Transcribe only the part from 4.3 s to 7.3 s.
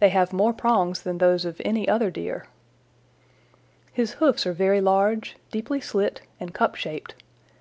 are very large, deeply slit, and cup shaped.